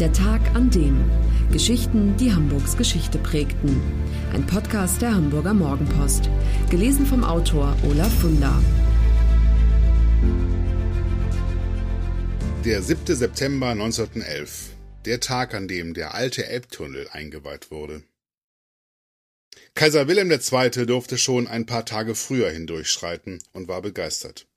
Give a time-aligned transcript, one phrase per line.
[0.00, 1.08] Der Tag an dem.
[1.52, 3.80] Geschichten, die Hamburgs Geschichte prägten.
[4.32, 6.28] Ein Podcast der Hamburger Morgenpost.
[6.68, 8.60] Gelesen vom Autor Olaf Funder.
[12.64, 13.14] Der 7.
[13.14, 14.70] September 1911.
[15.04, 18.02] Der Tag, an dem der alte Elbtunnel eingeweiht wurde.
[19.74, 20.86] Kaiser Wilhelm II.
[20.86, 24.48] durfte schon ein paar Tage früher hindurchschreiten und war begeistert.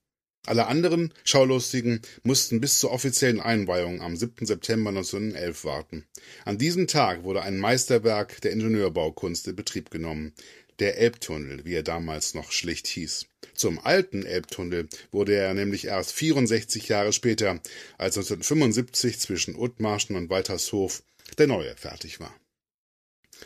[0.48, 4.46] Alle anderen Schaulustigen mussten bis zur offiziellen Einweihung am 7.
[4.46, 6.06] September 1911 warten.
[6.46, 10.32] An diesem Tag wurde ein Meisterwerk der Ingenieurbaukunst in Betrieb genommen,
[10.80, 13.26] der Elbtunnel, wie er damals noch schlicht hieß.
[13.56, 17.60] Zum alten Elbtunnel wurde er nämlich erst 64 Jahre später,
[17.98, 21.04] als 1975 zwischen Othmarschen und Waltershof
[21.38, 22.34] der neue fertig war.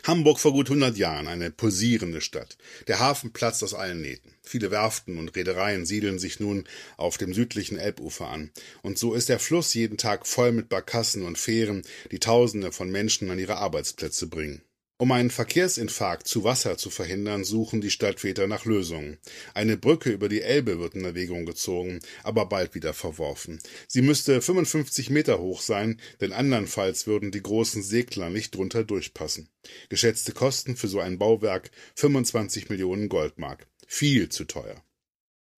[0.04, 2.56] Hamburg vor gut 100 Jahren, eine pulsierende Stadt.
[2.86, 4.31] Der Hafen platzt aus allen Nähten.
[4.52, 6.64] Viele Werften und Reedereien siedeln sich nun
[6.98, 8.50] auf dem südlichen Elbufer an.
[8.82, 12.90] Und so ist der Fluss jeden Tag voll mit Barkassen und Fähren, die Tausende von
[12.90, 14.60] Menschen an ihre Arbeitsplätze bringen.
[14.98, 19.16] Um einen Verkehrsinfarkt zu Wasser zu verhindern, suchen die Stadtväter nach Lösungen.
[19.54, 23.58] Eine Brücke über die Elbe wird in Erwägung gezogen, aber bald wieder verworfen.
[23.88, 29.48] Sie müsste 55 Meter hoch sein, denn andernfalls würden die großen Segler nicht drunter durchpassen.
[29.88, 33.66] Geschätzte Kosten für so ein Bauwerk 25 Millionen Goldmark.
[33.94, 34.82] Viel zu teuer.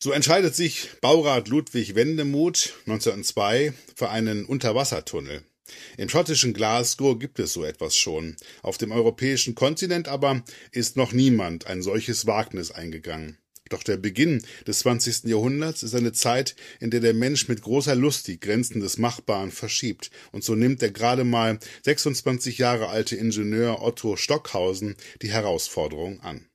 [0.03, 5.45] So entscheidet sich Baurat Ludwig Wendemuth 1902 für einen Unterwassertunnel.
[5.99, 8.37] Im schottischen Glasgow gibt es so etwas schon.
[8.63, 13.39] Auf dem europäischen Kontinent aber ist noch niemand ein solches Wagnis eingegangen.
[13.71, 15.27] Doch der Beginn des 20.
[15.27, 19.53] Jahrhunderts ist eine Zeit, in der der Mensch mit großer Lust die Grenzen des Machbaren
[19.53, 26.21] verschiebt, und so nimmt der gerade mal 26 Jahre alte Ingenieur Otto Stockhausen die Herausforderung
[26.21, 26.49] an.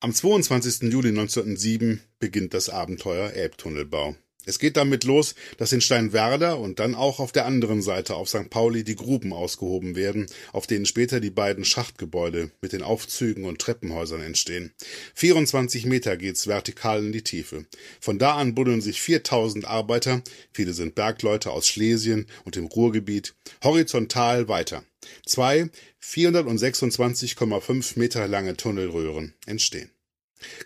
[0.00, 0.92] Am 22.
[0.92, 4.14] Juli 1907 beginnt das Abenteuer Elbtunnelbau.
[4.48, 8.30] Es geht damit los, dass in Steinwerder und dann auch auf der anderen Seite auf
[8.30, 8.48] St.
[8.48, 13.60] Pauli die Gruben ausgehoben werden, auf denen später die beiden Schachtgebäude mit den Aufzügen und
[13.60, 14.72] Treppenhäusern entstehen.
[15.16, 17.66] 24 Meter geht's vertikal in die Tiefe.
[18.00, 20.22] Von da an buddeln sich 4000 Arbeiter,
[20.54, 24.82] viele sind Bergleute aus Schlesien und dem Ruhrgebiet, horizontal weiter.
[25.26, 25.68] Zwei
[26.02, 29.90] 426,5 Meter lange Tunnelröhren entstehen.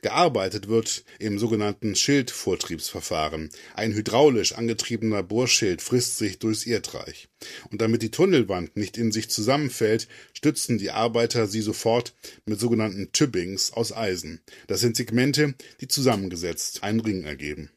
[0.03, 3.51] Gearbeitet wird im sogenannten Schildvortriebsverfahren.
[3.75, 7.29] Ein hydraulisch angetriebener Bohrschild frisst sich durchs Erdreich.
[7.71, 13.13] Und damit die Tunnelwand nicht in sich zusammenfällt, stützen die Arbeiter sie sofort mit sogenannten
[13.13, 14.41] Tübbings aus Eisen.
[14.67, 17.71] Das sind Segmente, die zusammengesetzt einen Ring ergeben.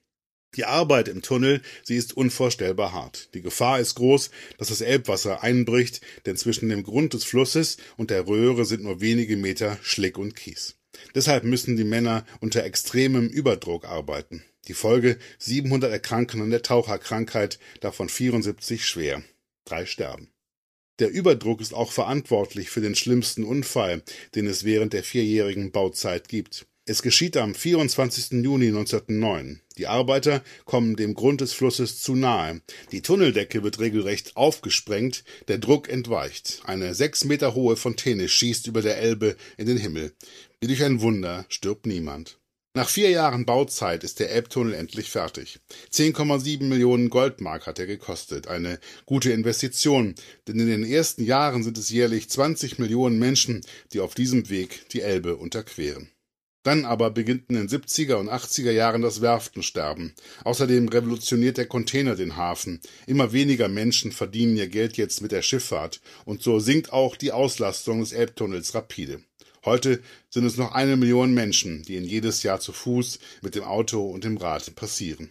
[0.55, 3.33] Die Arbeit im Tunnel, sie ist unvorstellbar hart.
[3.33, 8.09] Die Gefahr ist groß, dass das Elbwasser einbricht, denn zwischen dem Grund des Flusses und
[8.09, 10.75] der Röhre sind nur wenige Meter Schlick und Kies.
[11.13, 14.43] Deshalb müssen die Männer unter extremem Überdruck arbeiten.
[14.67, 19.23] Die Folge 700 Erkranken an der Taucherkrankheit, davon 74 schwer.
[19.65, 20.31] Drei sterben.
[20.99, 24.01] Der Überdruck ist auch verantwortlich für den schlimmsten Unfall,
[24.33, 26.67] den es während der vierjährigen Bauzeit gibt.
[26.87, 28.43] Es geschieht am 24.
[28.43, 29.59] Juni 1909.
[29.79, 32.61] Die Arbeiter kommen dem Grund des Flusses zu nahe.
[32.91, 36.61] Die Tunneldecke wird regelrecht aufgesprengt, der Druck entweicht.
[36.65, 40.13] Eine sechs Meter hohe Fontäne schießt über der Elbe in den Himmel.
[40.61, 42.37] Wie durch ein Wunder stirbt niemand.
[42.75, 45.59] Nach vier Jahren Bauzeit ist der Elbtunnel endlich fertig.
[45.91, 48.47] 10,7 Millionen Goldmark hat er gekostet.
[48.47, 50.13] Eine gute Investition,
[50.47, 54.87] denn in den ersten Jahren sind es jährlich 20 Millionen Menschen, die auf diesem Weg
[54.89, 56.11] die Elbe unterqueren.
[56.65, 60.15] Dann aber beginnt in den 70er und 80er Jahren das Werftensterben.
[60.45, 62.81] Außerdem revolutioniert der Container den Hafen.
[63.05, 67.31] Immer weniger Menschen verdienen ihr Geld jetzt mit der Schifffahrt und so sinkt auch die
[67.31, 69.21] Auslastung des Elbtunnels rapide.
[69.63, 73.63] Heute sind es noch eine Million Menschen, die ihn jedes Jahr zu Fuß, mit dem
[73.63, 75.29] Auto und dem Rad passieren.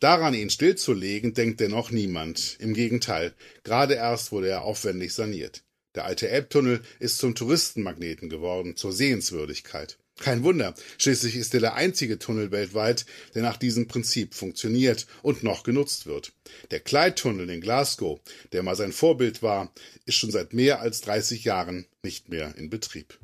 [0.00, 2.56] Daran, ihn stillzulegen, denkt dennoch niemand.
[2.58, 3.34] Im Gegenteil,
[3.64, 5.62] gerade erst wurde er aufwendig saniert.
[5.94, 9.98] Der alte Elbtunnel ist zum Touristenmagneten geworden, zur Sehenswürdigkeit.
[10.20, 15.44] Kein Wunder, schließlich ist er der einzige Tunnel weltweit, der nach diesem Prinzip funktioniert und
[15.44, 16.32] noch genutzt wird.
[16.70, 18.20] Der Clyde-Tunnel in Glasgow,
[18.52, 19.72] der mal sein Vorbild war,
[20.06, 23.18] ist schon seit mehr als 30 Jahren nicht mehr in Betrieb.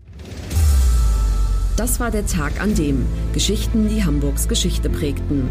[1.76, 5.50] Das war der Tag an dem Geschichten, die Hamburgs Geschichte prägten.